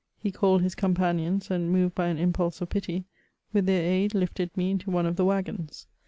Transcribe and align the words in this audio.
He 0.17 0.31
called 0.31 0.63
his 0.63 0.73
companions, 0.73 1.51
and, 1.51 1.69
moved 1.71 1.93
by 1.93 2.07
an 2.07 2.17
impulse 2.17 2.59
of 2.59 2.69
pity, 2.69 3.05
with 3.53 3.67
their 3.67 3.83
aid 3.83 4.15
lifted 4.15 4.57
me 4.57 4.71
into 4.71 4.89
one 4.89 5.05
of 5.05 5.15
the 5.15 5.25
waggons. 5.25 5.85